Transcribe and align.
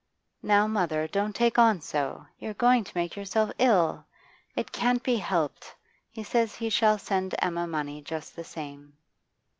'Now, 0.41 0.65
mother, 0.65 1.07
don't 1.07 1.35
take 1.35 1.59
on 1.59 1.79
so! 1.79 2.25
You're 2.39 2.55
going 2.55 2.83
to 2.85 2.97
make 2.97 3.15
yourself 3.15 3.51
ill. 3.59 4.03
It 4.55 4.71
can't 4.71 5.03
be 5.03 5.17
helped. 5.17 5.75
He 6.09 6.23
says 6.23 6.55
he 6.55 6.71
shall 6.71 6.97
send 6.97 7.35
Emma 7.37 7.67
money 7.67 8.01
just 8.01 8.35
the 8.35 8.43
same. 8.43 8.97